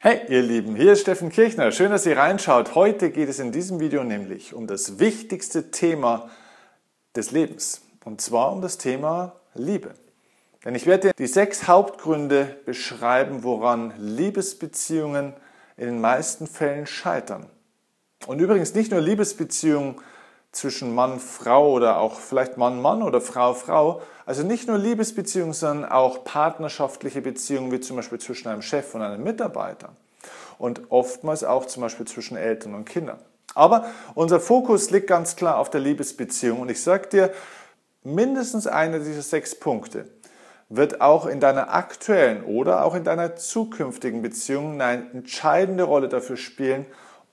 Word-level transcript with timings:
Hey 0.00 0.20
ihr 0.28 0.42
Lieben, 0.42 0.76
hier 0.76 0.92
ist 0.92 1.00
Steffen 1.00 1.28
Kirchner. 1.28 1.72
Schön, 1.72 1.90
dass 1.90 2.06
ihr 2.06 2.16
reinschaut. 2.16 2.76
Heute 2.76 3.10
geht 3.10 3.28
es 3.28 3.40
in 3.40 3.50
diesem 3.50 3.80
Video 3.80 4.04
nämlich 4.04 4.54
um 4.54 4.68
das 4.68 5.00
wichtigste 5.00 5.72
Thema 5.72 6.30
des 7.16 7.32
Lebens. 7.32 7.82
Und 8.04 8.20
zwar 8.20 8.52
um 8.52 8.62
das 8.62 8.78
Thema 8.78 9.34
Liebe. 9.54 9.94
Denn 10.64 10.76
ich 10.76 10.86
werde 10.86 11.08
dir 11.08 11.14
die 11.18 11.26
sechs 11.26 11.66
Hauptgründe 11.66 12.60
beschreiben, 12.64 13.42
woran 13.42 13.92
Liebesbeziehungen 13.98 15.32
in 15.76 15.86
den 15.86 16.00
meisten 16.00 16.46
Fällen 16.46 16.86
scheitern. 16.86 17.46
Und 18.28 18.38
übrigens 18.38 18.74
nicht 18.74 18.92
nur 18.92 19.00
Liebesbeziehungen 19.00 19.96
zwischen 20.52 20.94
Mann, 20.94 21.20
Frau 21.20 21.72
oder 21.72 21.98
auch 21.98 22.18
vielleicht 22.18 22.56
Mann, 22.56 22.80
Mann 22.80 23.02
oder 23.02 23.20
Frau, 23.20 23.54
Frau. 23.54 24.02
Also 24.26 24.42
nicht 24.42 24.68
nur 24.68 24.78
Liebesbeziehungen, 24.78 25.52
sondern 25.52 25.90
auch 25.90 26.24
partnerschaftliche 26.24 27.22
Beziehungen, 27.22 27.70
wie 27.72 27.80
zum 27.80 27.96
Beispiel 27.96 28.18
zwischen 28.18 28.48
einem 28.48 28.62
Chef 28.62 28.94
und 28.94 29.02
einem 29.02 29.22
Mitarbeiter. 29.22 29.90
Und 30.58 30.90
oftmals 30.90 31.44
auch 31.44 31.66
zum 31.66 31.82
Beispiel 31.82 32.06
zwischen 32.06 32.36
Eltern 32.36 32.74
und 32.74 32.84
Kindern. 32.84 33.18
Aber 33.54 33.86
unser 34.14 34.40
Fokus 34.40 34.90
liegt 34.90 35.06
ganz 35.06 35.36
klar 35.36 35.58
auf 35.58 35.70
der 35.70 35.80
Liebesbeziehung. 35.80 36.60
Und 36.60 36.70
ich 36.70 36.82
sage 36.82 37.08
dir, 37.08 37.32
mindestens 38.02 38.66
einer 38.66 38.98
dieser 38.98 39.22
sechs 39.22 39.54
Punkte 39.54 40.06
wird 40.68 41.00
auch 41.00 41.26
in 41.26 41.40
deiner 41.40 41.72
aktuellen 41.74 42.44
oder 42.44 42.84
auch 42.84 42.94
in 42.94 43.04
deiner 43.04 43.36
zukünftigen 43.36 44.20
Beziehung 44.22 44.80
eine 44.80 45.10
entscheidende 45.12 45.84
Rolle 45.84 46.08
dafür 46.08 46.36
spielen, 46.36 46.86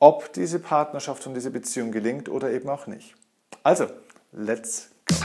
ob 0.06 0.34
diese 0.34 0.60
Partnerschaft 0.60 1.26
und 1.26 1.34
diese 1.34 1.50
Beziehung 1.50 1.92
gelingt 1.92 2.30
oder 2.30 2.52
eben 2.52 2.70
auch 2.70 2.86
nicht. 2.86 3.16
Also, 3.64 3.88
let's 4.34 4.92
go. 5.08 5.16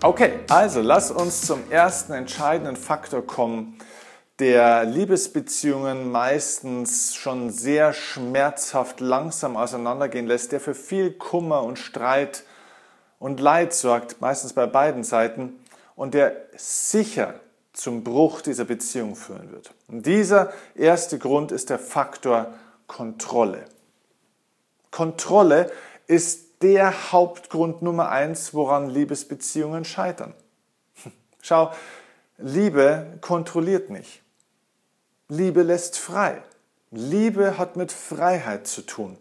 Okay, 0.00 0.38
also 0.48 0.80
lass 0.80 1.10
uns 1.10 1.42
zum 1.42 1.70
ersten 1.70 2.12
entscheidenden 2.12 2.76
Faktor 2.76 3.26
kommen, 3.26 3.76
der 4.38 4.84
Liebesbeziehungen 4.84 6.10
meistens 6.12 7.16
schon 7.16 7.50
sehr 7.50 7.92
schmerzhaft 7.92 9.00
langsam 9.00 9.56
auseinandergehen 9.56 10.26
lässt, 10.26 10.52
der 10.52 10.60
für 10.60 10.74
viel 10.74 11.12
Kummer 11.12 11.64
und 11.64 11.76
Streit 11.78 12.44
und 13.18 13.40
Leid 13.40 13.74
sorgt, 13.74 14.20
meistens 14.20 14.52
bei 14.52 14.66
beiden 14.66 15.02
Seiten, 15.02 15.58
und 15.96 16.14
der 16.14 16.36
sicher 16.56 17.34
zum 17.72 18.04
Bruch 18.04 18.40
dieser 18.40 18.64
Beziehung 18.64 19.16
führen 19.16 19.50
wird. 19.50 19.72
Und 19.88 20.06
dieser 20.06 20.52
erste 20.76 21.18
Grund 21.18 21.50
ist 21.50 21.70
der 21.70 21.80
Faktor 21.80 22.54
Kontrolle. 22.86 23.64
Kontrolle 24.92 25.70
ist 26.06 26.62
der 26.62 27.12
Hauptgrund 27.12 27.82
Nummer 27.82 28.08
eins, 28.10 28.54
woran 28.54 28.88
Liebesbeziehungen 28.88 29.84
scheitern. 29.84 30.34
Schau, 31.42 31.72
Liebe 32.38 33.18
kontrolliert 33.20 33.90
nicht. 33.90 34.22
Liebe 35.28 35.62
lässt 35.62 35.98
frei. 35.98 36.42
Liebe 36.90 37.58
hat 37.58 37.76
mit 37.76 37.92
Freiheit 37.92 38.66
zu 38.66 38.82
tun. 38.82 39.18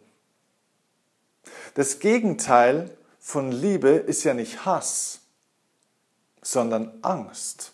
Das 1.73 2.00
Gegenteil 2.00 2.89
von 3.19 3.52
Liebe 3.52 3.89
ist 3.89 4.23
ja 4.23 4.33
nicht 4.33 4.66
Hass, 4.66 5.19
sondern 6.41 6.97
Angst. 7.02 7.73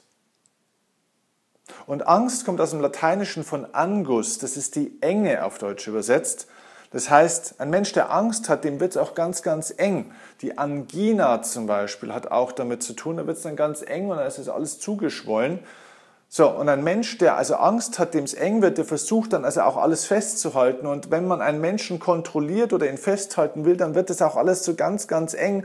Und 1.86 2.08
Angst 2.08 2.44
kommt 2.44 2.60
aus 2.60 2.72
dem 2.72 2.82
Lateinischen 2.82 3.44
von 3.44 3.74
Angus, 3.74 4.40
das 4.40 4.58
ist 4.58 4.76
die 4.76 4.98
Enge 5.02 5.46
auf 5.46 5.60
Deutsch 5.60 5.88
übersetzt. 5.88 6.48
Das 6.92 7.10
heißt, 7.10 7.60
ein 7.60 7.70
Mensch, 7.70 7.94
der 7.94 8.12
Angst 8.12 8.50
hat, 8.50 8.64
dem 8.64 8.80
wird 8.80 8.92
es 8.92 8.98
auch 8.98 9.16
ganz, 9.16 9.42
ganz 9.42 9.74
eng. 9.76 10.12
Die 10.42 10.58
Angina 10.58 11.42
zum 11.42 11.66
Beispiel 11.66 12.14
hat 12.14 12.32
auch 12.32 12.52
damit 12.52 12.84
zu 12.84 12.94
tun, 12.94 13.18
da 13.18 13.26
wird 13.26 13.38
es 13.38 13.44
dann 13.44 13.56
ganz 13.56 13.82
eng 13.82 14.10
und 14.10 14.18
dann 14.18 14.28
ist 14.28 14.38
das 14.38 14.50
alles 14.50 14.80
zugeschwollen. 14.80 15.60
So, 16.36 16.50
und 16.50 16.68
ein 16.68 16.84
Mensch, 16.84 17.20
der 17.20 17.38
also 17.38 17.58
Angst 17.58 18.00
hat, 18.00 18.16
dem 18.16 18.24
es 18.24 18.34
eng 18.34 18.64
wird, 18.64 18.80
der 18.80 18.86
versucht 18.86 19.34
dann 19.34 19.46
also 19.46 19.62
auch 19.62 19.78
alles 19.78 20.06
festzuhalten. 20.06 20.88
Und 20.88 21.12
wenn 21.12 21.28
man 21.28 21.44
einen 21.44 21.62
Menschen 21.62 22.00
kontrolliert 22.00 22.74
oder 22.74 22.90
ihn 22.90 22.98
festhalten 22.98 23.66
will, 23.66 23.78
dann 23.78 23.94
wird 23.94 24.10
es 24.10 24.20
auch 24.20 24.36
alles 24.36 24.66
so 24.66 24.74
ganz, 24.74 25.08
ganz 25.08 25.36
eng. 25.36 25.64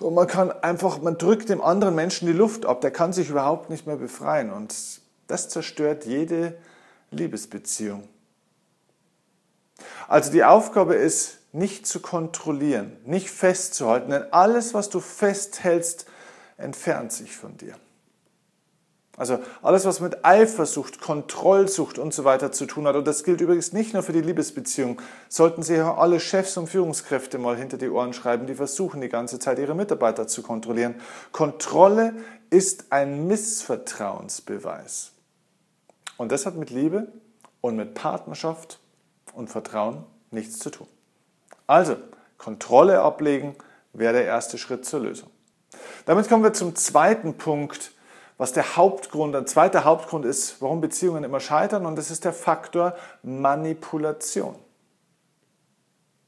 Und 0.00 0.12
man 0.12 0.26
kann 0.26 0.52
einfach, 0.52 1.00
man 1.00 1.16
drückt 1.16 1.48
dem 1.48 1.62
anderen 1.62 1.94
Menschen 1.94 2.26
die 2.26 2.34
Luft 2.34 2.66
ab. 2.66 2.82
Der 2.82 2.90
kann 2.90 3.14
sich 3.14 3.30
überhaupt 3.30 3.70
nicht 3.70 3.86
mehr 3.86 3.96
befreien. 3.96 4.52
Und 4.52 4.74
das 5.26 5.48
zerstört 5.48 6.04
jede 6.04 6.54
Liebesbeziehung. 7.10 8.06
Also 10.06 10.30
die 10.30 10.44
Aufgabe 10.44 10.96
ist, 10.96 11.38
nicht 11.52 11.86
zu 11.86 12.00
kontrollieren, 12.00 12.94
nicht 13.06 13.30
festzuhalten, 13.30 14.10
denn 14.10 14.30
alles, 14.34 14.74
was 14.74 14.90
du 14.90 15.00
festhältst, 15.00 16.04
entfernt 16.58 17.10
sich 17.10 17.34
von 17.34 17.56
dir. 17.56 17.74
Also 19.16 19.38
alles, 19.62 19.84
was 19.84 20.00
mit 20.00 20.24
Eifersucht, 20.24 21.00
Kontrollsucht 21.00 21.98
und 21.98 22.12
so 22.12 22.24
weiter 22.24 22.50
zu 22.50 22.66
tun 22.66 22.86
hat, 22.86 22.96
und 22.96 23.06
das 23.06 23.22
gilt 23.22 23.40
übrigens 23.40 23.72
nicht 23.72 23.94
nur 23.94 24.02
für 24.02 24.12
die 24.12 24.20
Liebesbeziehung, 24.20 25.00
sollten 25.28 25.62
Sie 25.62 25.78
alle 25.78 26.18
Chefs 26.18 26.56
und 26.56 26.68
Führungskräfte 26.68 27.38
mal 27.38 27.56
hinter 27.56 27.78
die 27.78 27.88
Ohren 27.88 28.12
schreiben, 28.12 28.46
die 28.46 28.56
versuchen 28.56 29.00
die 29.00 29.08
ganze 29.08 29.38
Zeit 29.38 29.60
ihre 29.60 29.76
Mitarbeiter 29.76 30.26
zu 30.26 30.42
kontrollieren. 30.42 30.96
Kontrolle 31.30 32.14
ist 32.50 32.86
ein 32.90 33.28
Missvertrauensbeweis. 33.28 35.12
Und 36.16 36.32
das 36.32 36.44
hat 36.44 36.56
mit 36.56 36.70
Liebe 36.70 37.08
und 37.60 37.76
mit 37.76 37.94
Partnerschaft 37.94 38.80
und 39.32 39.48
Vertrauen 39.48 40.04
nichts 40.32 40.58
zu 40.58 40.70
tun. 40.70 40.88
Also, 41.68 41.96
Kontrolle 42.36 43.00
ablegen 43.00 43.54
wäre 43.92 44.12
der 44.12 44.24
erste 44.24 44.58
Schritt 44.58 44.84
zur 44.84 45.00
Lösung. 45.00 45.30
Damit 46.04 46.28
kommen 46.28 46.42
wir 46.42 46.52
zum 46.52 46.74
zweiten 46.76 47.38
Punkt, 47.38 47.92
was 48.36 48.52
der 48.52 48.76
Hauptgrund, 48.76 49.34
ein 49.36 49.46
zweiter 49.46 49.84
Hauptgrund 49.84 50.24
ist, 50.24 50.60
warum 50.60 50.80
Beziehungen 50.80 51.24
immer 51.24 51.40
scheitern, 51.40 51.86
und 51.86 51.96
das 51.96 52.10
ist 52.10 52.24
der 52.24 52.32
Faktor 52.32 52.94
Manipulation. 53.22 54.56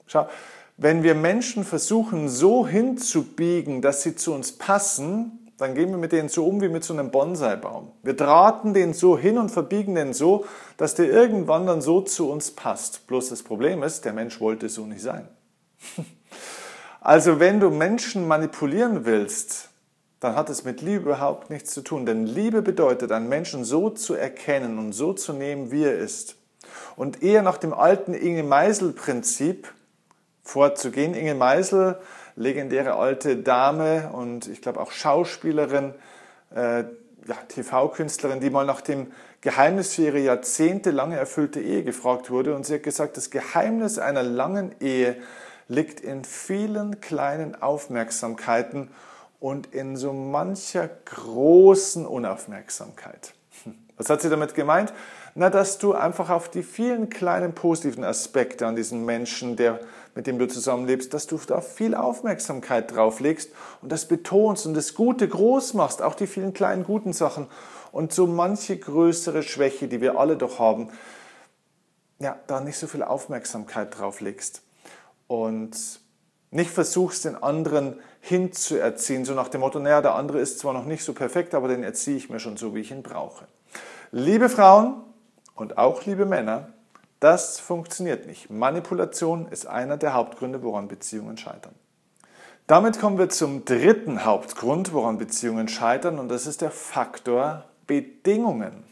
Schau, 0.07 0.29
wenn 0.77 1.03
wir 1.03 1.15
Menschen 1.15 1.65
versuchen, 1.65 2.29
so 2.29 2.67
hinzubiegen, 2.67 3.83
dass 3.83 4.03
sie 4.03 4.15
zu 4.15 4.35
uns 4.35 4.53
passen, 4.53 5.47
dann 5.59 5.75
gehen 5.75 5.91
wir 5.91 5.97
mit 5.97 6.13
denen 6.13 6.29
so 6.29 6.47
um 6.47 6.61
wie 6.61 6.69
mit 6.69 6.85
so 6.85 6.93
einem 6.93 7.11
Bonsai-Baum. 7.11 7.93
Wir 8.03 8.15
drahten 8.15 8.75
den 8.75 8.93
so 8.93 9.17
hin 9.17 9.39
und 9.39 9.49
verbiegen 9.49 9.95
den 9.95 10.13
so, 10.13 10.45
dass 10.77 10.95
der 10.95 11.11
irgendwann 11.11 11.67
dann 11.67 11.81
so 11.81 12.03
zu 12.03 12.31
uns 12.31 12.51
passt. 12.51 13.07
Bloß 13.07 13.31
das 13.31 13.43
Problem 13.43 13.83
ist, 13.83 14.05
der 14.05 14.13
Mensch 14.13 14.39
wollte 14.41 14.69
so 14.69 14.87
nicht 14.87 15.03
sein. 15.03 15.29
Also 16.99 17.39
wenn 17.39 17.61
du 17.61 17.71
Menschen 17.71 18.27
manipulieren 18.27 19.05
willst, 19.05 19.69
dann 20.21 20.35
hat 20.35 20.49
es 20.49 20.65
mit 20.65 20.81
Liebe 20.81 21.05
überhaupt 21.05 21.51
nichts 21.51 21.73
zu 21.73 21.83
tun. 21.83 22.07
Denn 22.07 22.27
Liebe 22.27 22.63
bedeutet, 22.63 23.13
einen 23.13 23.29
Menschen 23.29 23.65
so 23.65 23.91
zu 23.91 24.15
erkennen 24.15 24.79
und 24.79 24.93
so 24.93 25.13
zu 25.13 25.33
nehmen, 25.33 25.71
wie 25.71 25.85
er 25.85 25.99
ist. 25.99 26.37
Und 26.97 27.23
eher 27.23 27.43
nach 27.43 27.59
dem 27.59 27.75
alten 27.75 28.15
Inge 28.15 28.43
Meisel-Prinzip 28.43 29.73
vorzugehen. 30.43 31.15
Inge 31.15 31.35
Meisel 31.35 31.99
legendäre 32.37 32.95
alte 32.95 33.37
Dame 33.37 34.11
und 34.13 34.47
ich 34.47 34.63
glaube 34.63 34.81
auch 34.81 34.91
Schauspielerin, 34.91 35.95
äh, 36.55 36.85
ja, 37.27 37.35
TV-Künstlerin, 37.49 38.41
die 38.41 38.51
mal 38.51 38.65
nach 38.65 38.81
dem 38.81 39.13
Geheimnis 39.41 39.95
für 39.95 40.03
ihre 40.03 40.19
jahrzehntelange 40.19 41.17
erfüllte 41.17 41.61
Ehe 41.61 41.83
gefragt 41.83 42.31
wurde. 42.31 42.55
Und 42.55 42.65
sie 42.65 42.75
hat 42.75 42.83
gesagt, 42.83 43.17
das 43.17 43.31
Geheimnis 43.31 43.99
einer 43.99 44.23
langen 44.23 44.75
Ehe 44.81 45.17
liegt 45.69 46.01
in 46.01 46.25
vielen 46.25 47.01
kleinen 47.01 47.61
Aufmerksamkeiten 47.61 48.91
und 49.41 49.75
in 49.75 49.97
so 49.97 50.13
mancher 50.13 50.89
großen 51.05 52.07
Unaufmerksamkeit. 52.07 53.35
Was 53.97 54.11
hat 54.11 54.23
sie 54.23 54.31
damit 54.31 54.55
gemeint? 54.55 54.93
Na, 55.35 55.51
dass 55.51 55.79
du 55.79 55.93
einfach 55.93 56.31
auf 56.31 56.49
die 56.49 56.63
vielen 56.63 57.11
kleinen 57.11 57.55
positiven 57.55 58.05
Aspekte 58.05 58.67
an 58.67 58.77
diesem 58.77 59.05
Menschen, 59.05 59.57
der 59.57 59.81
mit 60.17 60.27
dem 60.27 60.39
du 60.39 60.49
zusammenlebst, 60.49 61.13
dass 61.13 61.27
du 61.27 61.39
da 61.47 61.61
viel 61.61 61.95
Aufmerksamkeit 61.95 62.91
drauf 62.91 63.21
legst 63.21 63.51
und 63.83 63.93
das 63.93 64.09
betonst 64.09 64.67
und 64.67 64.73
das 64.73 64.95
Gute 64.95 65.29
groß 65.29 65.75
machst, 65.75 66.01
auch 66.01 66.15
die 66.15 66.27
vielen 66.27 66.55
kleinen 66.55 66.85
guten 66.85 67.13
Sachen 67.13 67.49
und 67.93 68.15
so 68.15 68.27
manche 68.27 68.79
größere 68.79 69.43
Schwäche, 69.43 69.89
die 69.89 70.01
wir 70.01 70.19
alle 70.19 70.37
doch 70.39 70.59
haben, 70.59 70.89
ja, 72.19 72.39
da 72.47 72.61
nicht 72.61 72.79
so 72.79 72.87
viel 72.87 73.03
Aufmerksamkeit 73.03 73.99
drauf 73.99 74.23
legst 74.23 74.63
und 75.29 76.01
nicht 76.51 76.71
versuchst, 76.71 77.25
den 77.25 77.37
anderen 77.37 78.01
hinzuerziehen, 78.21 79.25
so 79.25 79.35
nach 79.35 79.49
dem 79.49 79.61
Motto, 79.61 79.79
naja, 79.79 80.01
der 80.01 80.15
andere 80.15 80.41
ist 80.41 80.59
zwar 80.59 80.73
noch 80.73 80.85
nicht 80.85 81.05
so 81.05 81.13
perfekt, 81.13 81.55
aber 81.55 81.69
den 81.69 81.83
erziehe 81.83 82.17
ich 82.17 82.31
mir 82.31 82.41
schon 82.41 82.57
so, 82.57 82.75
wie 82.75 82.81
ich 82.81 82.91
ihn 82.91 83.03
brauche. 83.03 83.47
Liebe 84.11 84.49
Frauen 84.49 85.03
und 85.55 85.79
auch 85.79 86.05
liebe 86.05 86.27
Männer, 86.27 86.69
das 87.21 87.59
funktioniert 87.59 88.27
nicht. 88.27 88.51
Manipulation 88.51 89.49
ist 89.49 89.67
einer 89.67 89.97
der 89.97 90.15
Hauptgründe, 90.15 90.63
woran 90.63 90.89
Beziehungen 90.89 91.37
scheitern. 91.37 91.75
Damit 92.67 92.99
kommen 92.99 93.17
wir 93.17 93.29
zum 93.29 93.65
dritten 93.65 94.25
Hauptgrund, 94.25 94.93
woran 94.93 95.19
Beziehungen 95.19 95.69
scheitern, 95.69 96.19
und 96.19 96.29
das 96.29 96.47
ist 96.47 96.63
der 96.63 96.73
Faktor 96.73 97.65
Bedingungen. 97.87 98.85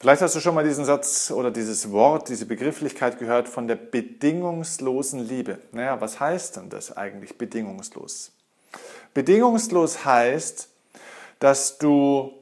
Vielleicht 0.00 0.22
hast 0.22 0.36
du 0.36 0.40
schon 0.40 0.54
mal 0.54 0.62
diesen 0.62 0.84
Satz 0.84 1.32
oder 1.32 1.50
dieses 1.50 1.90
Wort, 1.90 2.28
diese 2.28 2.46
Begrifflichkeit 2.46 3.18
gehört 3.18 3.48
von 3.48 3.66
der 3.66 3.74
bedingungslosen 3.74 5.18
Liebe. 5.18 5.58
Naja, 5.72 6.00
was 6.00 6.20
heißt 6.20 6.56
denn 6.56 6.70
das 6.70 6.96
eigentlich 6.96 7.36
bedingungslos? 7.36 8.30
Bedingungslos 9.12 10.04
heißt, 10.04 10.68
dass 11.40 11.78
du 11.78 12.32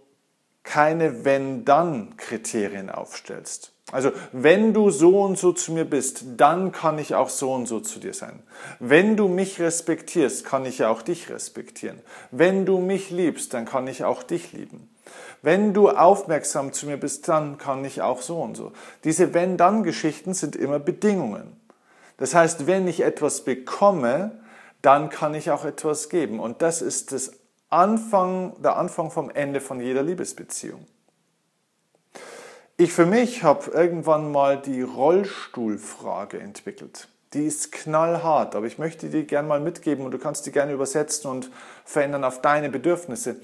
keine 0.64 1.25
Wenn-Dann-Kriterien 1.25 2.91
aufstellst. 2.91 3.73
Also 3.91 4.11
wenn 4.32 4.75
du 4.75 4.91
so 4.91 5.23
und 5.23 5.38
so 5.38 5.52
zu 5.52 5.73
mir 5.73 5.87
bist, 5.87 6.25
dann 6.37 6.73
kann 6.73 6.99
ich 6.99 7.14
auch 7.14 7.31
so 7.31 7.55
und 7.55 7.67
so 7.67 7.81
zu 7.81 8.00
dir 8.00 8.12
sein. 8.12 8.43
Wenn 8.81 9.17
du 9.17 9.29
mich 9.29 9.61
respektierst, 9.61 10.44
kann 10.44 10.67
ich 10.67 10.79
ja 10.79 10.91
auch 10.91 11.00
dich 11.00 11.31
respektieren. 11.31 12.00
Wenn 12.31 12.67
du 12.67 12.81
mich 12.81 13.11
liebst, 13.11 13.55
dann 13.55 13.64
kann 13.64 13.87
ich 13.87 14.05
auch 14.05 14.23
dich 14.23 14.52
lieben. 14.52 14.91
Wenn 15.47 15.73
du 15.73 15.91
aufmerksam 15.91 16.73
zu 16.73 16.87
mir 16.87 16.97
bist, 16.97 17.29
dann 17.29 17.57
kann 17.57 17.85
ich 17.85 18.03
auch 18.03 18.21
so 18.21 18.43
und 18.43 18.57
so. 18.57 18.73
Diese 19.05 19.33
Wenn-Dann-Geschichten 19.33 20.35
sind 20.35 20.57
immer 20.57 20.81
Bedingungen. 20.81 21.57
Das 22.17 22.35
heißt, 22.35 22.67
wenn 22.67 22.89
ich 22.89 23.03
etwas 23.03 23.43
bekomme, 23.43 24.33
dann 24.83 25.09
kann 25.09 25.35
ich 25.35 25.53
auch 25.53 25.65
etwas 25.65 26.09
geben. 26.09 26.41
Und 26.41 26.63
das 26.63 26.83
ist 26.83 27.13
das 27.13 27.31
Anfang, 27.71 28.61
der 28.61 28.77
Anfang 28.77 29.13
vom 29.13 29.31
Ende 29.31 29.61
von 29.61 29.81
jeder 29.81 30.03
Liebesbeziehung. 30.03 30.85
Ich 32.77 32.93
für 32.93 33.07
mich 33.07 33.45
habe 33.45 33.71
irgendwann 33.71 34.33
mal 34.33 34.61
die 34.61 34.83
Rollstuhlfrage 34.83 36.41
entwickelt. 36.41 37.07
Die 37.35 37.47
ist 37.47 37.71
knallhart, 37.71 38.57
aber 38.57 38.67
ich 38.67 38.79
möchte 38.79 39.11
die 39.11 39.25
gerne 39.25 39.47
mal 39.47 39.61
mitgeben 39.61 40.07
und 40.07 40.11
du 40.11 40.19
kannst 40.19 40.45
die 40.47 40.51
gerne 40.51 40.73
übersetzen 40.73 41.31
und 41.31 41.53
verändern 41.85 42.25
auf 42.25 42.41
deine 42.41 42.69
Bedürfnisse. 42.69 43.37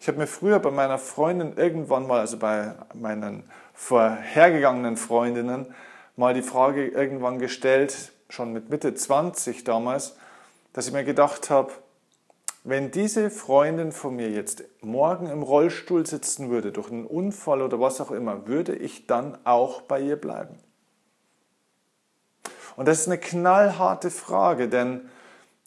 Ich 0.00 0.08
habe 0.08 0.18
mir 0.18 0.26
früher 0.26 0.58
bei 0.58 0.70
meiner 0.70 0.98
Freundin 0.98 1.56
irgendwann 1.56 2.06
mal, 2.06 2.20
also 2.20 2.38
bei 2.38 2.74
meinen 2.94 3.44
vorhergegangenen 3.74 4.96
Freundinnen, 4.96 5.74
mal 6.16 6.34
die 6.34 6.42
Frage 6.42 6.88
irgendwann 6.88 7.38
gestellt, 7.38 8.12
schon 8.28 8.52
mit 8.52 8.70
Mitte 8.70 8.94
20 8.94 9.64
damals, 9.64 10.16
dass 10.72 10.86
ich 10.86 10.92
mir 10.92 11.04
gedacht 11.04 11.50
habe, 11.50 11.72
wenn 12.64 12.90
diese 12.90 13.30
Freundin 13.30 13.92
von 13.92 14.16
mir 14.16 14.30
jetzt 14.30 14.64
morgen 14.80 15.30
im 15.30 15.42
Rollstuhl 15.44 16.04
sitzen 16.04 16.50
würde, 16.50 16.72
durch 16.72 16.90
einen 16.90 17.06
Unfall 17.06 17.62
oder 17.62 17.80
was 17.80 18.00
auch 18.00 18.10
immer, 18.10 18.48
würde 18.48 18.74
ich 18.74 19.06
dann 19.06 19.38
auch 19.44 19.82
bei 19.82 20.00
ihr 20.00 20.16
bleiben? 20.16 20.58
Und 22.76 22.88
das 22.88 23.00
ist 23.00 23.06
eine 23.06 23.18
knallharte 23.18 24.10
Frage, 24.10 24.68
denn 24.68 25.08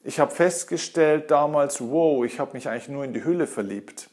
ich 0.03 0.19
habe 0.19 0.31
festgestellt 0.31 1.31
damals, 1.31 1.79
wow, 1.81 2.25
ich 2.25 2.39
habe 2.39 2.53
mich 2.53 2.67
eigentlich 2.67 2.89
nur 2.89 3.05
in 3.05 3.13
die 3.13 3.23
Hülle 3.23 3.47
verliebt, 3.47 4.09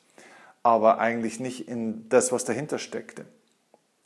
aber 0.67 0.99
eigentlich 0.99 1.39
nicht 1.39 1.69
in 1.69 2.09
das, 2.09 2.33
was 2.33 2.45
dahinter 2.45 2.81
steckte. 2.81 3.25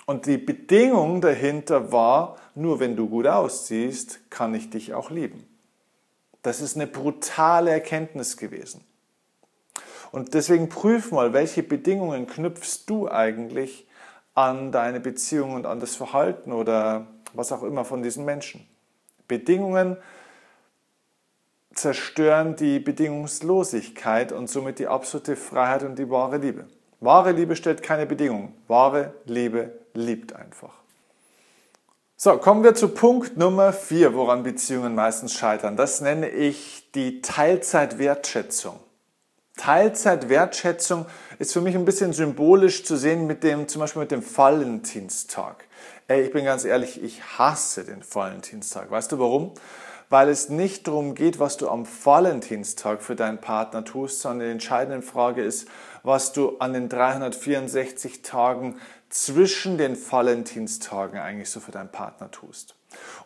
Und 0.05 0.27
die 0.27 0.37
Bedingung 0.37 1.23
dahinter 1.23 1.91
war, 1.91 2.37
nur 2.55 2.81
wenn 2.81 2.97
du 2.97 3.09
gut 3.09 3.27
aussiehst, 3.27 4.21
kann 4.29 4.55
ich 4.55 4.69
dich 4.69 4.93
auch 4.93 5.09
lieben. 5.09 5.47
Das 6.43 6.61
ist 6.61 6.77
eine 6.77 6.87
brutale 6.87 7.71
Erkenntnis 7.71 8.37
gewesen. 8.37 8.85
Und 10.12 10.35
deswegen 10.35 10.69
prüf 10.69 11.12
mal, 11.12 11.33
welche 11.33 11.62
Bedingungen 11.62 12.27
knüpfst 12.27 12.85
du 12.85 13.09
eigentlich 13.09 13.89
an 14.35 14.71
deine 14.71 15.01
Beziehung 15.01 15.55
und 15.55 15.65
an 15.65 15.81
das 15.81 15.97
Verhalten 15.97 16.53
oder 16.53 17.07
was 17.33 17.53
auch 17.53 17.62
immer 17.62 17.87
von 17.87 18.03
diesen 18.03 18.27
Menschen. 18.27 18.69
Bedingungen 19.29 19.97
zerstören 21.75 22.57
die 22.57 22.79
Bedingungslosigkeit 22.79 24.33
und 24.33 24.49
somit 24.49 24.79
die 24.79 24.89
absolute 24.89 25.37
Freiheit 25.37 25.83
und 25.83 25.99
die 25.99 26.11
wahre 26.11 26.39
Liebe. 26.39 26.67
Wahre 27.01 27.33
Liebe 27.33 27.57
stellt 27.57 27.83
keine 27.83 28.07
Bedingungen. 28.07 28.55
Wahre 28.69 29.15
Liebe 29.25 29.73
liebt 29.95 30.35
einfach. 30.35 30.75
So, 32.17 32.37
kommen 32.37 32.63
wir 32.63 32.75
zu 32.75 32.89
Punkt 32.89 33.39
Nummer 33.39 33.73
vier, 33.73 34.13
woran 34.13 34.43
Beziehungen 34.43 34.95
meistens 34.95 35.33
scheitern. 35.33 35.77
Das 35.77 36.03
nenne 36.03 36.29
ich 36.29 36.91
die 36.95 37.23
Teilzeitwertschätzung. 37.23 38.79
Teilzeitwertschätzung 39.57 41.07
ist 41.39 41.53
für 41.55 41.63
mich 41.63 41.75
ein 41.75 41.87
bisschen 41.87 42.13
symbolisch 42.13 42.85
zu 42.85 42.97
sehen 42.97 43.27
mit 43.27 43.43
dem, 43.43 43.69
zum 43.69 43.81
Beispiel 43.81 44.01
mit 44.01 44.11
dem 44.11 44.23
Valentinstag. 44.37 45.65
Ey, 46.09 46.23
ich 46.23 46.33
bin 46.33 46.45
ganz 46.45 46.65
ehrlich, 46.65 47.03
ich 47.03 47.23
hasse 47.39 47.85
den 47.85 48.03
Valentinstag. 48.13 48.91
Weißt 48.91 49.13
du 49.13 49.19
warum? 49.19 49.53
Weil 50.11 50.29
es 50.29 50.49
nicht 50.49 50.89
darum 50.89 51.15
geht, 51.15 51.39
was 51.39 51.57
du 51.57 51.69
am 51.69 51.87
Valentinstag 51.87 53.01
für 53.01 53.15
deinen 53.15 53.41
Partner 53.41 53.85
tust, 53.85 54.21
sondern 54.21 54.49
die 54.49 54.53
entscheidende 54.53 55.03
Frage 55.03 55.43
ist, 55.43 55.69
was 56.03 56.33
du 56.33 56.59
an 56.59 56.73
den 56.73 56.89
364 56.89 58.23
Tagen 58.23 58.81
zwischen 59.09 59.79
den 59.79 59.97
Valentinstagen 59.97 61.19
eigentlich 61.19 61.49
so 61.51 61.61
für 61.61 61.73
deinen 61.73 61.93
Partner 61.93 62.31
tust. 62.31 62.75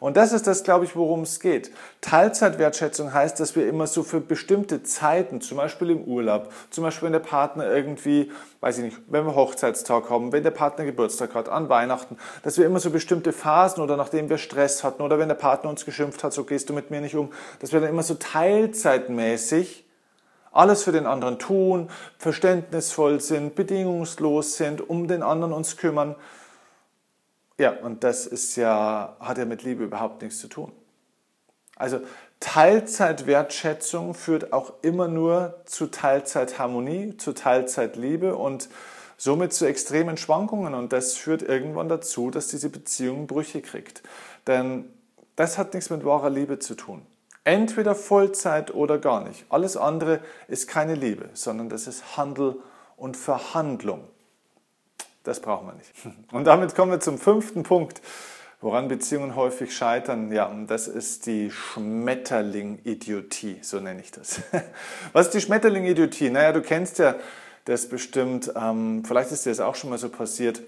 Und 0.01 0.17
das 0.17 0.33
ist 0.33 0.47
das, 0.47 0.65
glaube 0.65 0.85
ich, 0.85 0.97
worum 0.97 1.23
es 1.23 1.41
geht. 1.41 1.71
Teilzeitwertschätzung 2.01 3.15
heißt, 3.15 3.41
dass 3.41 3.57
wir 3.57 3.67
immer 3.67 3.87
so 3.87 4.03
für 4.03 4.21
bestimmte 4.21 4.83
Zeiten, 4.83 5.41
zum 5.41 5.57
Beispiel 5.57 5.91
im 5.91 6.05
Urlaub, 6.05 6.53
zum 6.71 6.85
Beispiel 6.85 7.07
wenn 7.07 7.13
der 7.13 7.21
Partner 7.21 7.71
irgendwie, 7.71 8.31
weiß 8.61 8.79
ich 8.79 8.85
nicht, 8.85 8.99
wenn 9.09 9.25
wir 9.25 9.35
Hochzeitstag 9.35 10.11
haben, 10.11 10.33
wenn 10.33 10.43
der 10.43 10.51
Partner 10.51 10.85
Geburtstag 10.85 11.35
hat, 11.35 11.49
an 11.49 11.69
Weihnachten, 11.69 12.19
dass 12.43 12.59
wir 12.59 12.67
immer 12.67 12.81
so 12.81 12.91
bestimmte 12.91 13.33
Phasen 13.33 13.83
oder 13.83 13.97
nachdem 13.97 14.29
wir 14.29 14.39
Stress 14.39 14.85
hatten 14.85 15.03
oder 15.03 15.19
wenn 15.19 15.29
der 15.29 15.37
Partner 15.37 15.71
uns 15.71 15.85
geschimpft 15.85 16.23
hat, 16.23 16.33
so 16.33 16.45
gehst 16.45 16.69
du 16.69 16.75
mit 16.75 16.91
mir 16.91 17.01
nicht 17.01 17.15
um, 17.15 17.33
dass 17.61 17.73
wir 17.73 17.81
dann 17.81 17.89
immer 17.89 18.03
so 18.03 18.15
teilzeitmäßig 18.15 19.85
alles 20.55 20.85
für 20.85 20.93
den 20.93 21.07
anderen 21.07 21.39
tun, 21.39 21.91
verständnisvoll 22.19 23.21
sind, 23.21 23.55
bedingungslos 23.55 24.57
sind, 24.57 24.89
um 24.89 25.09
den 25.09 25.23
anderen 25.23 25.53
uns 25.53 25.77
kümmern. 25.77 26.15
Ja, 27.59 27.71
und 27.71 28.03
das 28.03 28.27
ist 28.27 28.57
ja, 28.57 29.17
hat 29.21 29.39
ja 29.39 29.45
mit 29.45 29.63
Liebe 29.63 29.85
überhaupt 29.85 30.23
nichts 30.23 30.39
zu 30.39 30.49
tun. 30.49 30.73
Also 31.77 32.01
Teilzeitwertschätzung 32.41 34.15
führt 34.15 34.53
auch 34.53 34.75
immer 34.83 35.09
nur 35.09 35.63
zu 35.65 35.87
Teilzeitharmonie, 35.87 37.17
zu 37.17 37.33
Teilzeitliebe 37.33 38.37
und 38.37 38.69
somit 39.17 39.53
zu 39.53 39.67
extremen 39.67 40.17
Schwankungen. 40.17 40.75
Und 40.75 40.93
das 40.93 41.17
führt 41.17 41.43
irgendwann 41.43 41.89
dazu, 41.89 42.31
dass 42.31 42.49
diese 42.49 42.71
Beziehung 42.71 43.27
Brüche 43.27 43.63
kriegt. 43.63 44.03
Denn 44.47 44.93
das 45.37 45.59
hat 45.59 45.75
nichts 45.75 45.91
mit 45.91 46.05
wahrer 46.05 46.31
Liebe 46.31 46.59
zu 46.59 46.75
tun. 46.75 47.03
Entweder 47.45 47.95
Vollzeit 47.95 48.75
oder 48.75 48.99
gar 48.99 49.23
nicht. 49.23 49.45
Alles 49.49 49.77
andere 49.77 50.21
ist 50.49 50.69
keine 50.69 50.95
Liebe, 50.95 51.29
sondern 51.35 51.69
das 51.69 51.87
ist 51.87 52.17
Handel 52.17 52.57
und 52.97 53.17
Verhandlung. 53.17 54.09
Das 55.25 55.41
brauchen 55.41 55.67
wir 55.67 55.75
nicht. 55.75 55.91
Und 56.33 56.45
damit 56.45 56.75
kommen 56.75 56.93
wir 56.93 57.01
zum 57.01 57.19
fünften 57.19 57.65
Punkt, 57.65 58.01
woran 58.61 58.89
Beziehungen 58.89 59.35
häufig 59.35 59.77
scheitern. 59.77 60.33
Ja, 60.33 60.47
und 60.47 60.69
das 60.69 60.89
ist 60.89 61.27
die 61.27 61.51
Schmetterling-Idiotie, 61.51 63.59
so 63.61 63.81
nenne 63.81 64.01
ich 64.01 64.11
das. 64.11 64.41
Was 65.13 65.27
ist 65.27 65.35
die 65.35 65.43
Schmetterling-Idiotie? 65.43 66.31
Naja, 66.31 66.53
du 66.53 66.63
kennst 66.63 66.99
ja 66.99 67.17
das 67.67 67.89
bestimmt, 67.89 68.53
ähm, 68.57 69.03
vielleicht 69.07 69.33
ist 69.33 69.45
dir 69.45 69.51
das 69.51 69.61
auch 69.61 69.75
schon 69.75 69.91
mal 69.91 69.99
so 69.99 70.09
passiert. 70.09 70.63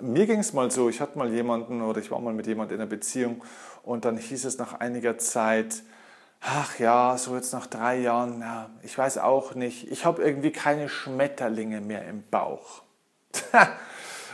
Mir 0.00 0.26
ging 0.26 0.40
es 0.40 0.52
mal 0.52 0.70
so, 0.70 0.88
ich 0.88 1.00
hatte 1.00 1.18
mal 1.18 1.32
jemanden 1.32 1.82
oder 1.82 2.00
ich 2.00 2.10
war 2.10 2.20
mal 2.20 2.32
mit 2.32 2.46
jemandem 2.46 2.76
in 2.76 2.82
einer 2.82 2.90
Beziehung 2.90 3.42
und 3.82 4.04
dann 4.04 4.16
hieß 4.16 4.44
es 4.44 4.58
nach 4.58 4.80
einiger 4.80 5.18
Zeit, 5.18 5.82
ach 6.40 6.78
ja, 6.78 7.16
so 7.18 7.36
jetzt 7.36 7.52
nach 7.52 7.66
drei 7.66 7.98
Jahren, 7.98 8.40
ja, 8.40 8.70
ich 8.82 8.96
weiß 8.96 9.18
auch 9.18 9.54
nicht, 9.54 9.90
ich 9.90 10.04
habe 10.04 10.22
irgendwie 10.22 10.52
keine 10.52 10.88
Schmetterlinge 10.88 11.80
mehr 11.80 12.06
im 12.06 12.22
Bauch. 12.30 12.82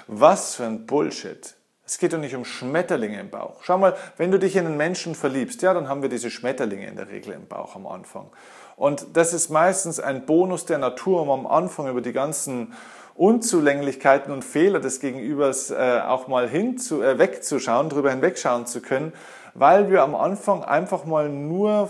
Was 0.08 0.54
für 0.54 0.64
ein 0.64 0.86
Bullshit. 0.86 1.56
Es 1.84 1.98
geht 1.98 2.12
doch 2.12 2.18
nicht 2.18 2.34
um 2.34 2.44
Schmetterlinge 2.44 3.18
im 3.18 3.30
Bauch. 3.30 3.62
Schau 3.62 3.78
mal, 3.78 3.96
wenn 4.16 4.30
du 4.30 4.38
dich 4.38 4.56
in 4.56 4.66
einen 4.66 4.76
Menschen 4.76 5.14
verliebst, 5.14 5.62
ja, 5.62 5.74
dann 5.74 5.88
haben 5.88 6.02
wir 6.02 6.08
diese 6.08 6.30
Schmetterlinge 6.30 6.86
in 6.86 6.96
der 6.96 7.08
Regel 7.08 7.32
im 7.32 7.46
Bauch 7.46 7.74
am 7.76 7.86
Anfang. 7.86 8.30
Und 8.76 9.06
das 9.14 9.32
ist 9.32 9.50
meistens 9.50 9.98
ein 10.00 10.26
Bonus 10.26 10.64
der 10.64 10.78
Natur, 10.78 11.22
um 11.22 11.30
am 11.30 11.46
Anfang 11.46 11.88
über 11.88 12.00
die 12.00 12.12
ganzen 12.12 12.74
Unzulänglichkeiten 13.14 14.32
und 14.32 14.44
Fehler 14.44 14.78
des 14.78 15.00
Gegenübers 15.00 15.70
äh, 15.70 16.00
auch 16.06 16.28
mal 16.28 16.48
hin 16.48 16.76
zu, 16.76 17.02
äh, 17.02 17.18
wegzuschauen, 17.18 17.88
drüber 17.88 18.10
hinwegschauen 18.10 18.66
zu 18.66 18.82
können, 18.82 19.12
weil 19.54 19.90
wir 19.90 20.02
am 20.02 20.14
Anfang 20.14 20.62
einfach 20.62 21.04
mal 21.04 21.28
nur 21.28 21.88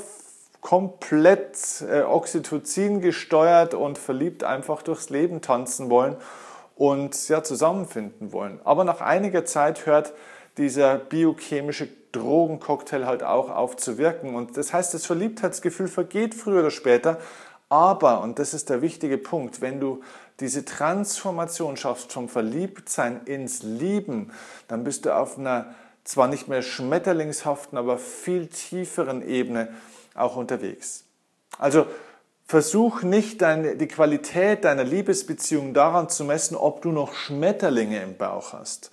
komplett 0.60 1.84
äh, 1.90 2.02
Oxytocin 2.02 3.00
gesteuert 3.00 3.74
und 3.74 3.98
verliebt 3.98 4.44
einfach 4.44 4.82
durchs 4.82 5.10
Leben 5.10 5.40
tanzen 5.40 5.90
wollen 5.90 6.16
und 6.76 7.28
ja, 7.28 7.42
zusammenfinden 7.42 8.32
wollen. 8.32 8.60
Aber 8.62 8.84
nach 8.84 9.00
einiger 9.00 9.44
Zeit 9.44 9.86
hört 9.86 10.12
dieser 10.58 10.96
biochemische 10.96 11.88
Drogencocktail 12.12 13.06
halt 13.06 13.22
auch 13.22 13.50
auf 13.50 13.76
zu 13.76 13.98
wirken. 13.98 14.34
Und 14.34 14.56
das 14.56 14.72
heißt, 14.72 14.94
das 14.94 15.04
Verliebtheitsgefühl 15.04 15.88
vergeht 15.88 16.34
früher 16.34 16.60
oder 16.60 16.70
später. 16.70 17.18
Aber, 17.68 18.20
und 18.20 18.38
das 18.38 18.54
ist 18.54 18.70
der 18.70 18.80
wichtige 18.80 19.18
Punkt, 19.18 19.60
wenn 19.60 19.80
du 19.80 20.00
diese 20.38 20.64
Transformation 20.64 21.76
schaffst 21.76 22.12
vom 22.12 22.28
Verliebtsein 22.28 23.22
ins 23.24 23.62
Lieben, 23.62 24.32
dann 24.68 24.84
bist 24.84 25.04
du 25.06 25.16
auf 25.16 25.38
einer 25.38 25.74
zwar 26.04 26.28
nicht 26.28 26.46
mehr 26.46 26.62
schmetterlingshaften, 26.62 27.76
aber 27.76 27.98
viel 27.98 28.46
tieferen 28.46 29.26
Ebene 29.26 29.68
auch 30.14 30.36
unterwegs. 30.36 31.04
Also 31.58 31.86
versuch 32.46 33.02
nicht 33.02 33.42
deine, 33.42 33.76
die 33.76 33.88
Qualität 33.88 34.64
deiner 34.64 34.84
Liebesbeziehung 34.84 35.74
daran 35.74 36.08
zu 36.08 36.24
messen, 36.24 36.56
ob 36.56 36.82
du 36.82 36.90
noch 36.90 37.14
Schmetterlinge 37.14 38.02
im 38.02 38.16
Bauch 38.16 38.52
hast. 38.52 38.90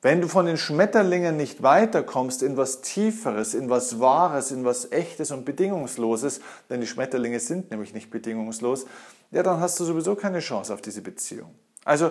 Wenn 0.00 0.20
du 0.20 0.26
von 0.26 0.46
den 0.46 0.56
Schmetterlingen 0.56 1.36
nicht 1.36 1.62
weiterkommst 1.62 2.42
in 2.42 2.56
was 2.56 2.80
Tieferes, 2.80 3.54
in 3.54 3.70
was 3.70 4.00
Wahres, 4.00 4.50
in 4.50 4.64
was 4.64 4.90
Echtes 4.90 5.30
und 5.30 5.44
Bedingungsloses, 5.44 6.40
denn 6.70 6.80
die 6.80 6.88
Schmetterlinge 6.88 7.38
sind 7.38 7.70
nämlich 7.70 7.94
nicht 7.94 8.10
bedingungslos, 8.10 8.86
ja, 9.30 9.44
dann 9.44 9.60
hast 9.60 9.78
du 9.78 9.84
sowieso 9.84 10.16
keine 10.16 10.40
Chance 10.40 10.74
auf 10.74 10.80
diese 10.80 11.02
Beziehung. 11.02 11.54
Also 11.84 12.10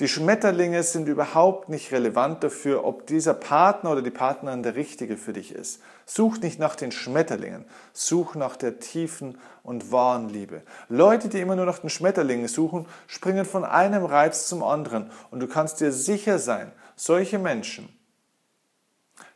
die 0.00 0.08
Schmetterlinge 0.08 0.82
sind 0.82 1.08
überhaupt 1.08 1.68
nicht 1.68 1.92
relevant 1.92 2.42
dafür, 2.42 2.84
ob 2.84 3.06
dieser 3.06 3.34
Partner 3.34 3.92
oder 3.92 4.00
die 4.00 4.10
Partnerin 4.10 4.62
der 4.62 4.74
richtige 4.74 5.18
für 5.18 5.34
dich 5.34 5.54
ist. 5.54 5.82
Such 6.06 6.38
nicht 6.38 6.58
nach 6.58 6.74
den 6.74 6.90
Schmetterlingen, 6.90 7.66
such 7.92 8.34
nach 8.34 8.56
der 8.56 8.80
tiefen 8.80 9.38
und 9.62 9.92
wahren 9.92 10.30
Liebe. 10.30 10.62
Leute, 10.88 11.28
die 11.28 11.38
immer 11.38 11.54
nur 11.54 11.66
nach 11.66 11.80
den 11.80 11.90
Schmetterlingen 11.90 12.48
suchen, 12.48 12.86
springen 13.06 13.44
von 13.44 13.62
einem 13.62 14.04
Reiz 14.04 14.48
zum 14.48 14.62
anderen 14.62 15.10
und 15.30 15.40
du 15.40 15.46
kannst 15.46 15.80
dir 15.80 15.92
sicher 15.92 16.38
sein, 16.38 16.72
solche 16.96 17.38
Menschen 17.38 17.88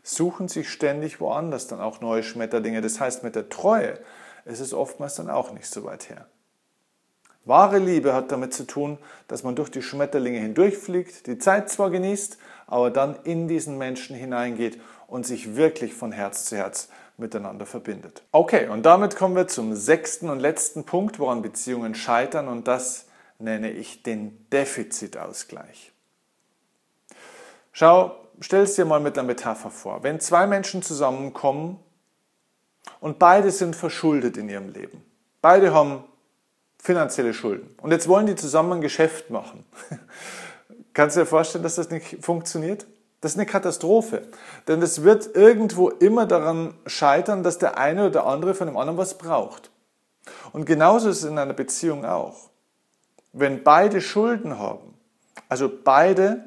suchen 0.03 0.49
sich 0.49 0.71
ständig 0.71 1.21
woanders 1.21 1.67
dann 1.67 1.81
auch 1.81 2.01
neue 2.01 2.23
Schmetterlinge. 2.23 2.81
Das 2.81 3.01
heißt, 3.01 3.23
mit 3.23 3.37
der 3.37 3.51
Treue 3.51 3.99
ist 4.47 4.61
es 4.61 4.73
oftmals 4.73 5.17
dann 5.17 5.29
auch 5.29 5.53
nicht 5.53 5.67
so 5.67 5.85
weit 5.85 6.09
her. 6.09 6.27
Wahre 7.45 7.79
Liebe 7.79 8.15
hat 8.15 8.33
damit 8.33 8.55
zu 8.55 8.67
tun, 8.67 8.99
dass 9.29 9.43
man 9.43 9.55
durch 9.55 9.71
die 9.71 9.83
Schmetterlinge 9.83 10.39
hindurchfliegt, 10.39 11.27
die 11.27 11.39
Zeit 11.39 11.69
zwar 11.69 11.91
genießt, 11.91 12.39
aber 12.67 12.91
dann 12.91 13.17
in 13.25 13.49
diesen 13.49 13.77
Menschen 13.77 14.17
hineingeht 14.17 14.81
und 15.07 15.27
sich 15.27 15.57
wirklich 15.57 15.95
von 15.95 16.13
Herz 16.13 16.47
zu 16.47 16.57
Herz 16.57 16.89
miteinander 17.17 17.67
verbindet. 17.67 18.23
Okay, 18.33 18.69
und 18.69 18.85
damit 18.85 19.17
kommen 19.17 19.37
wir 19.37 19.47
zum 19.47 19.75
sechsten 19.75 20.31
und 20.31 20.41
letzten 20.41 20.85
Punkt, 20.85 21.19
woran 21.19 21.43
Beziehungen 21.43 21.95
scheitern, 21.95 22.49
und 22.49 22.67
das 22.67 23.07
nenne 23.39 23.71
ich 23.71 24.03
den 24.03 24.47
Defizitausgleich. 24.51 25.93
Schau, 27.73 28.17
stell 28.41 28.63
es 28.63 28.75
dir 28.75 28.85
mal 28.85 29.01
mit 29.01 29.19
einer 29.19 29.27
Metapher 29.27 29.71
vor. 29.71 30.03
Wenn 30.03 30.21
zwei 30.21 30.47
Menschen 30.47 30.83
zusammenkommen 30.83 31.79
und 33.01 33.19
beide 33.19 33.51
sind 33.51 33.77
verschuldet 33.77 34.37
in 34.37 34.49
ihrem 34.49 34.73
Leben, 34.73 35.05
beide 35.43 35.75
haben 35.75 36.05
finanzielle 36.85 37.33
Schulden. 37.33 37.75
Und 37.79 37.93
jetzt 37.93 38.09
wollen 38.09 38.27
die 38.27 38.37
zusammen 38.37 38.75
ein 38.75 38.81
Geschäft 38.83 39.31
machen. 39.31 39.65
Kannst 40.93 41.17
du 41.17 41.21
dir 41.21 41.27
vorstellen, 41.27 41.65
dass 41.65 41.77
das 41.77 41.91
nicht 41.91 42.23
funktioniert? 42.23 42.87
Das 43.23 43.33
ist 43.33 43.39
eine 43.39 43.47
Katastrophe. 43.47 44.29
Denn 44.69 44.83
es 44.83 45.03
wird 45.03 45.35
irgendwo 45.35 45.89
immer 45.89 46.27
daran 46.27 46.75
scheitern, 46.87 47.43
dass 47.43 47.57
der 47.57 47.79
eine 47.79 48.03
oder 48.03 48.11
der 48.11 48.27
andere 48.27 48.55
von 48.55 48.67
dem 48.67 48.77
anderen 48.77 48.99
was 48.99 49.17
braucht. 49.17 49.71
Und 50.53 50.67
genauso 50.67 51.09
ist 51.09 51.19
es 51.19 51.25
in 51.25 51.39
einer 51.39 51.55
Beziehung 51.55 52.05
auch. 52.05 52.51
Wenn 53.33 53.65
beide 53.65 54.03
Schulden 54.03 54.59
haben, 54.59 54.95
also 55.49 55.71
beide 55.83 56.45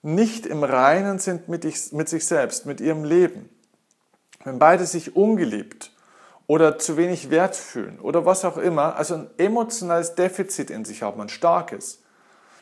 nicht 0.00 0.46
im 0.46 0.64
Reinen 0.64 1.18
sind 1.18 1.48
mit, 1.48 1.62
sich 1.62 2.26
selbst, 2.26 2.64
mit 2.64 2.80
ihrem 2.80 3.04
Leben, 3.04 3.50
wenn 4.44 4.58
beide 4.58 4.86
sich 4.86 5.14
ungeliebt 5.14 5.93
oder 6.46 6.78
zu 6.78 6.96
wenig 6.96 7.30
Wert 7.30 7.56
fühlen 7.56 7.98
oder 8.00 8.26
was 8.26 8.44
auch 8.44 8.56
immer, 8.56 8.96
also 8.96 9.14
ein 9.14 9.30
emotionales 9.38 10.14
Defizit 10.14 10.70
in 10.70 10.84
sich 10.84 11.02
haben, 11.02 11.20
ein 11.20 11.28
starkes, 11.28 12.02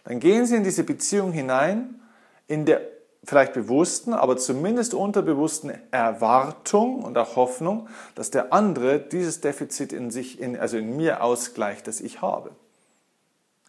dann 0.05 0.21
gehen 0.21 0.47
sie 0.47 0.57
in 0.57 0.65
diese 0.65 0.85
Beziehung 0.85 1.33
hinein 1.33 2.01
in 2.47 2.65
der 2.65 2.81
vielleicht 3.25 3.53
bewussten, 3.53 4.15
aber 4.15 4.37
zumindest 4.37 4.95
unterbewussten 4.95 5.73
Erwartung 5.93 7.05
und 7.05 7.17
auch 7.17 7.37
Hoffnung, 7.37 7.89
dass 8.15 8.31
der 8.31 8.53
andere 8.53 8.99
dieses 8.99 9.41
Defizit 9.41 9.93
in 9.93 10.11
sich, 10.11 10.41
in, 10.41 10.59
also 10.59 10.77
in 10.77 10.97
mir 10.97 11.23
ausgleicht, 11.23 11.87
das 11.87 12.01
ich 12.01 12.21
habe. 12.21 12.51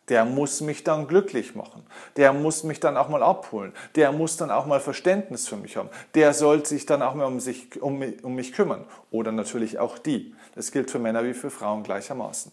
Der 0.09 0.25
muss 0.25 0.59
mich 0.59 0.83
dann 0.83 1.07
glücklich 1.07 1.55
machen. 1.55 1.85
Der 2.17 2.33
muss 2.33 2.63
mich 2.63 2.79
dann 2.79 2.97
auch 2.97 3.07
mal 3.07 3.23
abholen. 3.23 3.71
Der 3.95 4.11
muss 4.11 4.35
dann 4.35 4.51
auch 4.51 4.65
mal 4.65 4.81
Verständnis 4.81 5.47
für 5.47 5.55
mich 5.55 5.77
haben. 5.77 5.89
Der 6.13 6.33
soll 6.33 6.65
sich 6.65 6.85
dann 6.85 7.01
auch 7.01 7.13
mal 7.13 7.25
um, 7.25 7.39
sich, 7.39 7.81
um, 7.81 8.03
um 8.21 8.35
mich 8.35 8.51
kümmern. 8.51 8.85
Oder 9.11 9.31
natürlich 9.31 9.79
auch 9.79 9.97
die. 9.97 10.35
Das 10.55 10.71
gilt 10.71 10.91
für 10.91 10.99
Männer 10.99 11.23
wie 11.23 11.33
für 11.33 11.49
Frauen 11.49 11.83
gleichermaßen. 11.83 12.51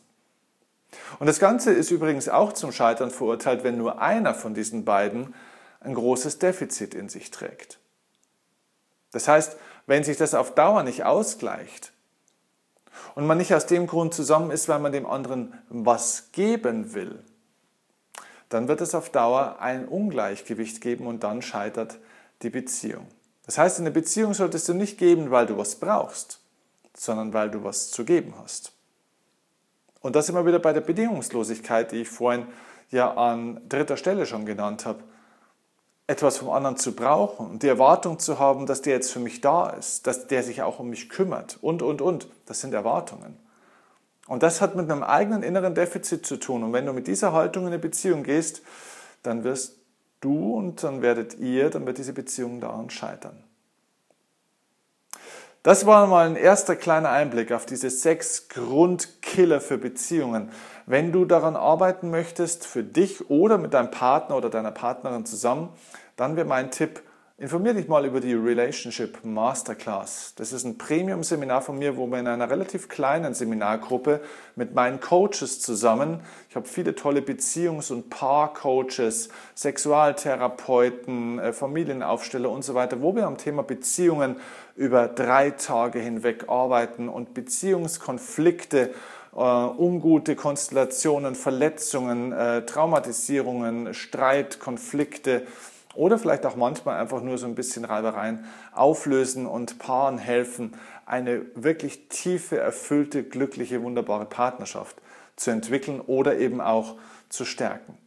Und 1.18 1.26
das 1.26 1.38
Ganze 1.38 1.72
ist 1.72 1.90
übrigens 1.90 2.28
auch 2.28 2.52
zum 2.52 2.72
Scheitern 2.72 3.10
verurteilt, 3.10 3.64
wenn 3.64 3.78
nur 3.78 4.00
einer 4.00 4.34
von 4.34 4.54
diesen 4.54 4.84
beiden 4.84 5.34
ein 5.80 5.94
großes 5.94 6.38
Defizit 6.38 6.94
in 6.94 7.08
sich 7.08 7.30
trägt. 7.30 7.78
Das 9.12 9.28
heißt, 9.28 9.56
wenn 9.86 10.04
sich 10.04 10.16
das 10.16 10.34
auf 10.34 10.54
Dauer 10.54 10.82
nicht 10.82 11.04
ausgleicht 11.04 11.92
und 13.14 13.26
man 13.26 13.38
nicht 13.38 13.54
aus 13.54 13.66
dem 13.66 13.86
Grund 13.86 14.14
zusammen 14.14 14.50
ist, 14.50 14.68
weil 14.68 14.78
man 14.78 14.92
dem 14.92 15.06
anderen 15.06 15.54
was 15.68 16.30
geben 16.32 16.94
will, 16.94 17.24
dann 18.50 18.68
wird 18.68 18.80
es 18.82 18.94
auf 18.94 19.10
Dauer 19.10 19.56
ein 19.60 19.88
Ungleichgewicht 19.88 20.80
geben 20.80 21.06
und 21.06 21.24
dann 21.24 21.40
scheitert 21.40 21.98
die 22.42 22.50
Beziehung. 22.50 23.06
Das 23.46 23.58
heißt, 23.58 23.78
in 23.78 23.84
der 23.84 23.92
Beziehung 23.92 24.34
solltest 24.34 24.68
du 24.68 24.74
nicht 24.74 24.98
geben, 24.98 25.30
weil 25.30 25.46
du 25.46 25.56
was 25.56 25.76
brauchst, 25.76 26.40
sondern 26.94 27.32
weil 27.32 27.50
du 27.50 27.64
was 27.64 27.90
zu 27.90 28.04
geben 28.04 28.34
hast. 28.40 28.72
Und 30.00 30.16
das 30.16 30.28
immer 30.28 30.46
wieder 30.46 30.58
bei 30.58 30.72
der 30.72 30.80
Bedingungslosigkeit, 30.80 31.92
die 31.92 32.02
ich 32.02 32.08
vorhin 32.08 32.46
ja 32.90 33.14
an 33.14 33.60
dritter 33.68 33.96
Stelle 33.96 34.26
schon 34.26 34.46
genannt 34.46 34.84
habe. 34.84 35.02
Etwas 36.06 36.38
vom 36.38 36.50
anderen 36.50 36.76
zu 36.76 36.96
brauchen 36.96 37.48
und 37.48 37.62
die 37.62 37.68
Erwartung 37.68 38.18
zu 38.18 38.40
haben, 38.40 38.66
dass 38.66 38.82
der 38.82 38.94
jetzt 38.94 39.12
für 39.12 39.20
mich 39.20 39.40
da 39.40 39.70
ist, 39.70 40.08
dass 40.08 40.26
der 40.26 40.42
sich 40.42 40.62
auch 40.62 40.80
um 40.80 40.90
mich 40.90 41.08
kümmert 41.08 41.58
und, 41.62 41.82
und, 41.82 42.02
und. 42.02 42.28
Das 42.46 42.60
sind 42.60 42.74
Erwartungen. 42.74 43.36
Und 44.30 44.44
das 44.44 44.60
hat 44.60 44.76
mit 44.76 44.88
einem 44.88 45.02
eigenen 45.02 45.42
inneren 45.42 45.74
Defizit 45.74 46.24
zu 46.24 46.36
tun. 46.36 46.62
Und 46.62 46.72
wenn 46.72 46.86
du 46.86 46.92
mit 46.92 47.08
dieser 47.08 47.32
Haltung 47.32 47.64
in 47.64 47.70
eine 47.70 47.80
Beziehung 47.80 48.22
gehst, 48.22 48.62
dann 49.24 49.42
wirst 49.42 49.78
du 50.20 50.54
und 50.54 50.84
dann 50.84 51.02
werdet 51.02 51.40
ihr, 51.40 51.68
dann 51.68 51.84
wird 51.84 51.98
diese 51.98 52.12
Beziehung 52.12 52.60
daran 52.60 52.90
scheitern. 52.90 53.42
Das 55.64 55.84
war 55.84 56.06
mal 56.06 56.28
ein 56.28 56.36
erster 56.36 56.76
kleiner 56.76 57.10
Einblick 57.10 57.50
auf 57.50 57.66
diese 57.66 57.90
sechs 57.90 58.48
Grundkiller 58.48 59.60
für 59.60 59.78
Beziehungen. 59.78 60.52
Wenn 60.86 61.10
du 61.10 61.24
daran 61.24 61.56
arbeiten 61.56 62.08
möchtest, 62.08 62.64
für 62.64 62.84
dich 62.84 63.30
oder 63.30 63.58
mit 63.58 63.74
deinem 63.74 63.90
Partner 63.90 64.36
oder 64.36 64.48
deiner 64.48 64.70
Partnerin 64.70 65.26
zusammen, 65.26 65.70
dann 66.16 66.36
wäre 66.36 66.46
mein 66.46 66.70
Tipp, 66.70 67.02
Informier 67.40 67.72
dich 67.72 67.88
mal 67.88 68.04
über 68.04 68.20
die 68.20 68.34
Relationship 68.34 69.24
Masterclass. 69.24 70.34
Das 70.36 70.52
ist 70.52 70.64
ein 70.64 70.76
Premium-Seminar 70.76 71.62
von 71.62 71.78
mir, 71.78 71.96
wo 71.96 72.06
wir 72.06 72.18
in 72.18 72.26
einer 72.26 72.50
relativ 72.50 72.90
kleinen 72.90 73.32
Seminargruppe 73.32 74.20
mit 74.56 74.74
meinen 74.74 75.00
Coaches 75.00 75.58
zusammen, 75.58 76.20
ich 76.50 76.56
habe 76.56 76.68
viele 76.68 76.94
tolle 76.94 77.20
Beziehungs- 77.22 77.90
und 77.90 78.10
Paar-Coaches, 78.10 79.30
Sexualtherapeuten, 79.54 81.38
äh, 81.38 81.54
Familienaufsteller 81.54 82.50
und 82.50 82.62
so 82.62 82.74
weiter, 82.74 83.00
wo 83.00 83.16
wir 83.16 83.26
am 83.26 83.38
Thema 83.38 83.62
Beziehungen 83.62 84.36
über 84.76 85.08
drei 85.08 85.48
Tage 85.52 85.98
hinweg 85.98 86.50
arbeiten 86.50 87.08
und 87.08 87.32
Beziehungskonflikte 87.32 88.90
äh, 89.34 89.38
ungute 89.38 90.36
Konstellationen, 90.36 91.34
Verletzungen, 91.34 92.32
äh, 92.32 92.66
Traumatisierungen, 92.66 93.94
Streit, 93.94 94.60
Konflikte 94.60 95.46
oder 95.94 96.18
vielleicht 96.18 96.46
auch 96.46 96.56
manchmal 96.56 97.00
einfach 97.00 97.22
nur 97.22 97.38
so 97.38 97.46
ein 97.46 97.54
bisschen 97.54 97.84
Reibereien 97.84 98.44
auflösen 98.72 99.46
und 99.46 99.78
Paaren 99.78 100.18
helfen, 100.18 100.76
eine 101.06 101.42
wirklich 101.54 102.08
tiefe, 102.08 102.58
erfüllte, 102.58 103.24
glückliche, 103.24 103.82
wunderbare 103.82 104.26
Partnerschaft 104.26 104.96
zu 105.36 105.50
entwickeln 105.50 106.00
oder 106.00 106.38
eben 106.38 106.60
auch 106.60 106.96
zu 107.28 107.44
stärken. 107.44 107.98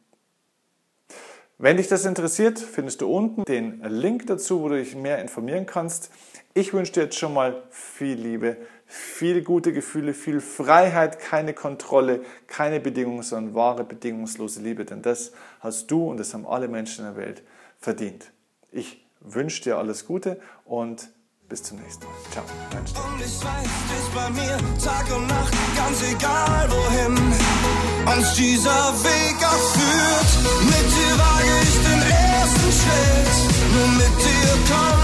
Wenn 1.58 1.78
dich 1.78 1.88
das 1.88 2.06
interessiert, 2.06 2.60
findest 2.60 3.02
du 3.02 3.13
unten 3.13 3.46
den 3.46 3.82
Link 3.84 4.28
dazu, 4.28 4.62
wo 4.62 4.70
du 4.70 4.75
dich 4.75 4.96
mehr 4.96 5.20
informieren 5.20 5.66
kannst. 5.66 6.12
Ich 6.54 6.74
wünsche 6.74 6.94
dir 6.94 7.04
jetzt 7.04 7.18
schon 7.18 7.34
mal 7.34 7.63
viel 7.70 8.16
Liebe, 8.16 8.58
viele 8.86 9.44
gute 9.44 9.72
Gefühle, 9.72 10.13
viel 10.13 10.42
Freiheit, 10.42 11.20
keine 11.20 11.54
Kontrolle, 11.54 12.22
keine 12.48 12.80
Bedingungen, 12.80 13.24
sondern 13.24 13.56
wahre 13.56 13.84
bedingungslose 13.84 14.62
Liebe. 14.62 14.84
Denn 14.84 15.02
das 15.02 15.32
hast 15.60 15.90
du 15.90 16.10
und 16.10 16.18
das 16.18 16.34
haben 16.34 16.46
alle 16.46 16.68
Menschen 16.68 17.06
in 17.06 17.13
der 17.13 17.24
Welt 17.24 17.44
verdient. 17.84 18.32
Ich 18.72 19.06
wünsche 19.20 19.62
dir 19.63 19.78
alles 19.78 20.06
Gute 20.06 20.40
und 20.66 21.10
bis 21.50 21.63
zum 21.63 21.80
nächsten 21.80 22.06
Mal. 22.06 22.13
Ciao. 22.32 22.44
Und 22.44 23.20
ich 23.20 23.25
weiß, 23.25 23.70
du 23.78 23.94
bist 23.94 24.16
bei 24.16 24.30
mir 24.32 24.58
Tag 24.84 25.16
und 25.16 25.28
Nacht, 25.28 25.54
ganz 25.75 26.02
egal 26.02 26.72
wohin 26.72 27.18
uns 28.18 28.34
dieser 28.36 28.94
Weg 29.04 29.38
auch. 29.44 29.75
Mit 30.66 30.88
dir 30.96 31.13
wage 31.24 31.54
ich 31.62 31.75
den 31.88 32.02
ersten 32.02 32.72
Schritt, 32.80 33.74
nur 33.74 33.88
mit 34.00 34.16
dir 34.25 34.54
komm 34.70 35.02